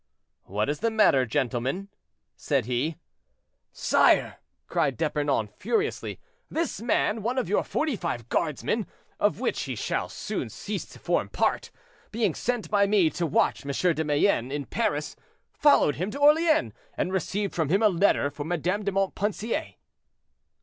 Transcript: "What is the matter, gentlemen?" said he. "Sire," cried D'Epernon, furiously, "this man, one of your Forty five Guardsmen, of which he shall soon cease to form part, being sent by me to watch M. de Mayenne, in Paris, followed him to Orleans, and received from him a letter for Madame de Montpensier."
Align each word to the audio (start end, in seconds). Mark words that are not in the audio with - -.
"What 0.45 0.67
is 0.67 0.79
the 0.79 0.89
matter, 0.89 1.27
gentlemen?" 1.27 1.87
said 2.35 2.65
he. 2.65 2.95
"Sire," 3.71 4.37
cried 4.65 4.97
D'Epernon, 4.97 5.47
furiously, 5.49 6.19
"this 6.49 6.81
man, 6.81 7.21
one 7.21 7.37
of 7.37 7.47
your 7.47 7.63
Forty 7.63 7.95
five 7.95 8.27
Guardsmen, 8.27 8.87
of 9.19 9.39
which 9.39 9.61
he 9.65 9.75
shall 9.75 10.09
soon 10.09 10.49
cease 10.49 10.85
to 10.87 10.97
form 10.97 11.29
part, 11.29 11.69
being 12.09 12.33
sent 12.33 12.71
by 12.71 12.87
me 12.87 13.11
to 13.11 13.27
watch 13.27 13.63
M. 13.63 13.93
de 13.93 14.03
Mayenne, 14.03 14.51
in 14.51 14.65
Paris, 14.65 15.15
followed 15.53 15.97
him 15.97 16.09
to 16.09 16.17
Orleans, 16.19 16.73
and 16.97 17.13
received 17.13 17.53
from 17.53 17.69
him 17.69 17.83
a 17.83 17.87
letter 17.89 18.31
for 18.31 18.43
Madame 18.43 18.81
de 18.83 18.91
Montpensier." 18.91 19.75